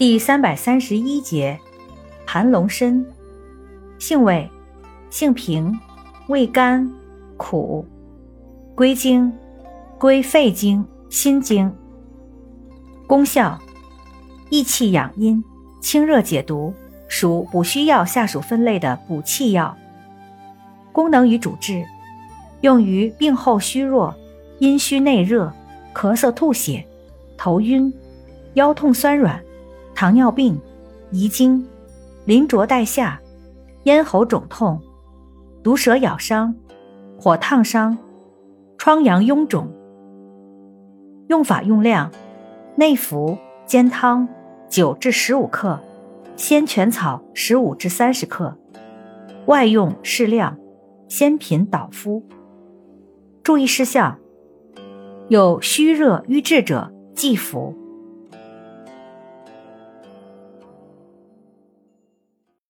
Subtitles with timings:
[0.00, 1.60] 第三百三十一节，
[2.24, 3.04] 盘龙参，
[3.98, 4.50] 性味，
[5.10, 5.78] 性平，
[6.28, 6.90] 味甘，
[7.36, 7.84] 苦，
[8.74, 9.30] 归经，
[9.98, 11.70] 归肺经、心经。
[13.06, 13.60] 功效，
[14.48, 15.44] 益气养阴，
[15.82, 16.72] 清热解毒，
[17.06, 19.76] 属补虚药下属分类的补气药。
[20.92, 21.84] 功能与主治，
[22.62, 24.16] 用于病后虚弱、
[24.60, 25.52] 阴虚内热、
[25.92, 26.82] 咳嗽吐血、
[27.36, 27.92] 头晕、
[28.54, 29.38] 腰痛酸软、
[30.00, 30.58] 糖尿病、
[31.10, 31.62] 遗精、
[32.24, 33.20] 淋浊带下、
[33.82, 34.80] 咽喉肿痛、
[35.62, 36.54] 毒蛇咬伤、
[37.18, 37.98] 火烫伤、
[38.78, 39.70] 疮疡臃肿。
[41.28, 42.10] 用法用量：
[42.76, 43.36] 内服
[43.66, 44.26] 煎汤
[44.70, 45.78] 九至十五克，
[46.34, 48.54] 鲜全草十五至三十克；
[49.48, 50.56] 外用适量。
[51.08, 52.24] 鲜品导敷。
[53.42, 54.16] 注意事项：
[55.28, 57.76] 有虚热瘀滞者忌服。